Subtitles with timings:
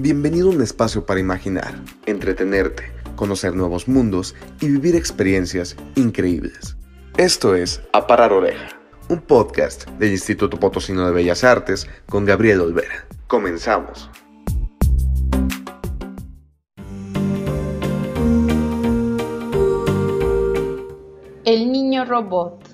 [0.00, 1.74] Bienvenido a un espacio para imaginar,
[2.06, 2.84] entretenerte,
[3.16, 6.76] conocer nuevos mundos y vivir experiencias increíbles.
[7.16, 12.60] Esto es A Parar Oreja, un podcast del Instituto Potosino de Bellas Artes con Gabriel
[12.60, 13.08] Olvera.
[13.26, 14.08] Comenzamos.
[21.44, 22.68] El niño robot.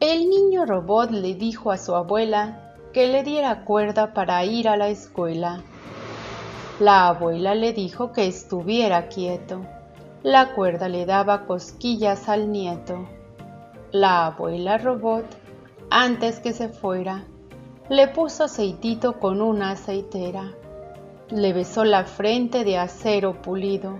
[0.00, 4.76] El niño robot le dijo a su abuela que le diera cuerda para ir a
[4.76, 5.62] la escuela.
[6.80, 9.62] La abuela le dijo que estuviera quieto.
[10.22, 13.06] La cuerda le daba cosquillas al nieto.
[13.90, 15.24] La abuela robot,
[15.90, 17.24] antes que se fuera,
[17.88, 20.52] le puso aceitito con una aceitera.
[21.30, 23.98] Le besó la frente de acero pulido.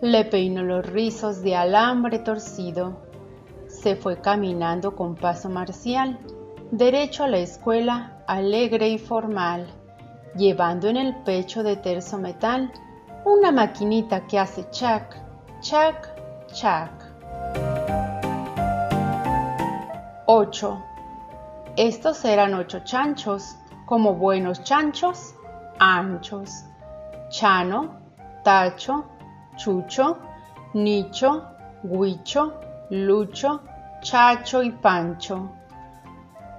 [0.00, 2.98] Le peinó los rizos de alambre torcido.
[3.68, 6.18] Se fue caminando con paso marcial,
[6.72, 9.66] derecho a la escuela alegre y formal,
[10.34, 12.72] llevando en el pecho de terzo metal
[13.26, 15.14] una maquinita que hace chac,
[15.60, 16.08] chac,
[16.50, 16.90] chac.
[20.24, 20.84] 8.
[21.76, 25.34] Estos eran ocho chanchos, como buenos chanchos,
[25.78, 26.64] anchos.
[27.28, 27.98] Chano,
[28.44, 29.06] Tacho,
[29.56, 30.18] Chucho,
[30.74, 31.44] Nicho,
[31.82, 33.62] Huicho, Lucho,
[34.02, 35.61] Chacho y Pancho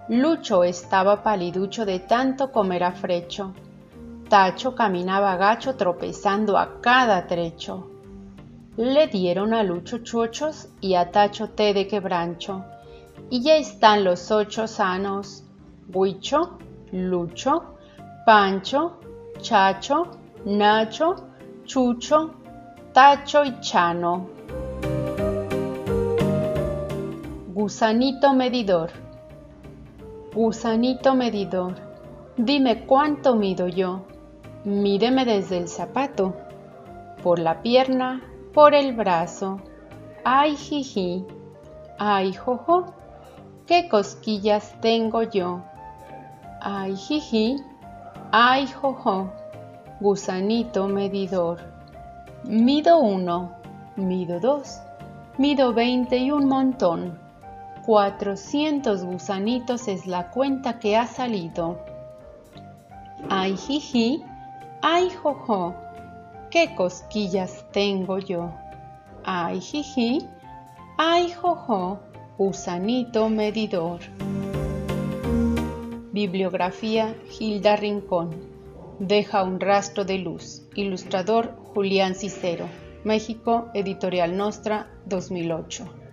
[0.09, 3.54] Lucho estaba paliducho de tanto comer afrecho.
[4.28, 7.90] Tacho caminaba gacho tropezando a cada trecho.
[8.76, 12.66] Le dieron a Lucho chuchos y a Tacho té de quebrancho.
[13.30, 15.46] Y ya están los ocho sanos.
[15.94, 16.58] Huicho,
[16.92, 17.76] Lucho,
[18.26, 19.00] Pancho,
[19.40, 20.12] Chacho,
[20.46, 21.16] Nacho,
[21.64, 22.34] Chucho,
[22.92, 24.28] Tacho y Chano.
[27.54, 29.03] Gusanito medidor.
[30.36, 31.76] Gusanito medidor,
[32.38, 34.02] dime cuánto mido yo.
[34.64, 36.34] Mídeme desde el zapato,
[37.22, 39.59] por la pierna, por el brazo.
[40.24, 41.24] Ay, jiji,
[42.00, 42.96] ay, jojo,
[43.68, 45.62] qué cosquillas tengo yo.
[46.59, 47.58] Ay, jiji,
[48.31, 49.29] ay, jojo,
[50.00, 51.59] gusanito medidor.
[52.44, 53.52] Mido uno,
[53.96, 54.79] mido dos,
[55.38, 57.22] mido veinte y un montón.
[57.86, 61.80] Cuatrocientos gusanitos es la cuenta que ha salido.
[63.30, 64.24] Ay, jiji,
[64.82, 65.76] ay, jojo,
[66.50, 68.54] qué cosquillas tengo yo.
[69.26, 70.26] Ay, jiji,
[70.98, 72.00] ay, jojo,
[72.38, 74.00] gusanito medidor.
[76.14, 78.30] Bibliografía Gilda Rincón.
[79.00, 80.62] Deja un rastro de luz.
[80.74, 82.66] Ilustrador Julián Cicero.
[83.04, 86.04] México, Editorial Nostra, 2008.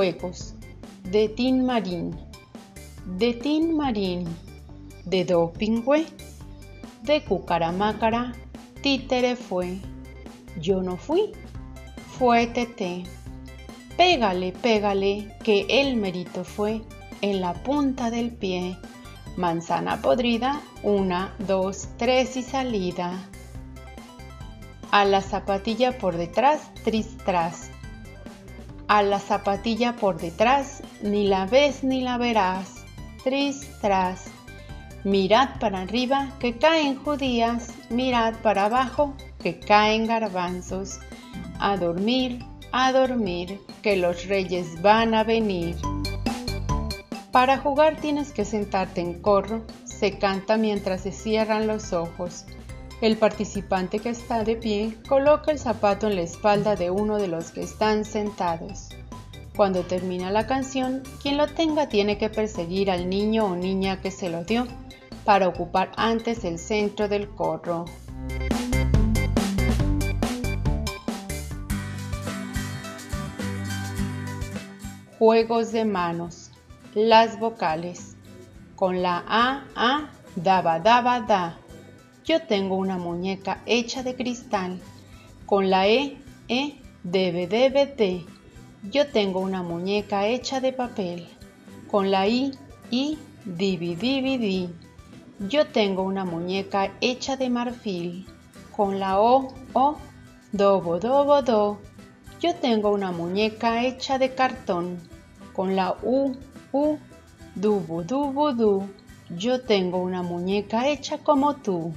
[0.00, 2.16] De Tin Marín,
[3.18, 4.26] de Tin Marín,
[5.04, 6.06] de Dopingüe,
[7.02, 8.32] de Cucaramácara,
[8.80, 9.78] títere fue,
[10.58, 11.32] yo no fui,
[12.18, 13.04] fue tete.
[13.98, 16.80] Pégale, pégale, que el mérito fue
[17.20, 18.78] en la punta del pie.
[19.36, 23.18] Manzana podrida, una, dos, tres y salida.
[24.92, 27.70] A la zapatilla por detrás, tristras
[28.90, 32.84] a la zapatilla por detrás, ni la ves ni la verás.
[33.22, 34.24] Tris, tras.
[35.04, 40.98] Mirad para arriba, que caen judías, mirad para abajo, que caen garbanzos.
[41.60, 45.76] A dormir, a dormir, que los reyes van a venir.
[47.30, 52.44] Para jugar tienes que sentarte en corro, se canta mientras se cierran los ojos.
[53.00, 57.28] El participante que está de pie coloca el zapato en la espalda de uno de
[57.28, 58.90] los que están sentados.
[59.56, 64.10] Cuando termina la canción, quien lo tenga tiene que perseguir al niño o niña que
[64.10, 64.66] se lo dio
[65.24, 67.86] para ocupar antes el centro del corro.
[75.18, 76.50] Juegos de manos.
[76.94, 78.14] Las vocales.
[78.76, 81.58] Con la A, A, daba, daba, da.
[82.24, 84.78] Yo tengo una muñeca hecha de cristal.
[85.46, 86.18] Con la E,
[86.48, 88.26] E, debe, debe, de.
[88.90, 91.26] Yo tengo una muñeca hecha de papel.
[91.90, 92.52] Con la I,
[92.90, 94.68] I, divi, divi, di.
[95.48, 98.26] Yo tengo una muñeca hecha de marfil.
[98.76, 99.96] Con la O, O,
[100.52, 101.78] dobo, dobo, do.
[102.40, 104.98] Yo tengo una muñeca hecha de cartón.
[105.54, 106.36] Con la U,
[106.72, 106.98] U,
[107.54, 108.88] dubu, dubu, du.
[109.30, 111.94] Yo tengo una muñeca hecha como tú.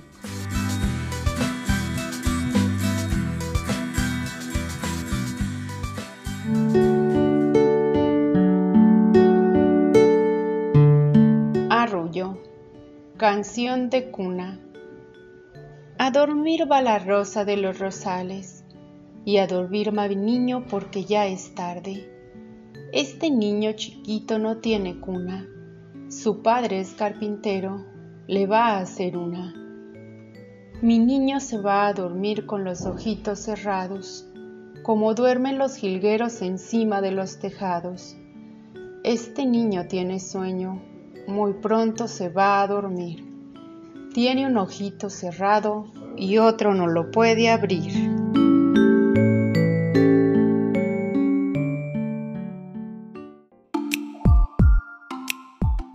[13.23, 14.59] Canción de cuna.
[15.97, 18.65] A dormir va la rosa de los rosales,
[19.23, 22.03] y a dormir va mi niño porque ya es tarde.
[22.91, 25.47] Este niño chiquito no tiene cuna,
[26.09, 27.85] su padre es carpintero,
[28.27, 29.53] le va a hacer una.
[30.81, 34.27] Mi niño se va a dormir con los ojitos cerrados,
[34.81, 38.17] como duermen los jilgueros encima de los tejados.
[39.05, 40.81] Este niño tiene sueño,
[41.27, 43.25] muy pronto se va a dormir.
[44.13, 45.85] Tiene un ojito cerrado
[46.15, 48.11] y otro no lo puede abrir.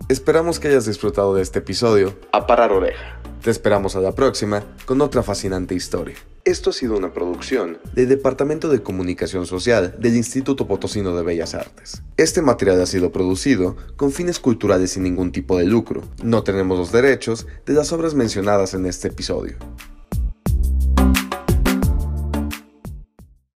[0.09, 2.15] Esperamos que hayas disfrutado de este episodio.
[2.33, 3.21] A parar oreja.
[3.43, 6.17] Te esperamos a la próxima con otra fascinante historia.
[6.49, 11.55] Esto ha sido una producción del Departamento de Comunicación Social del Instituto Potosino de Bellas
[11.55, 12.01] Artes.
[12.17, 16.05] Este material ha sido producido con fines culturales sin ningún tipo de lucro.
[16.23, 19.59] No tenemos los derechos de las obras mencionadas en este episodio.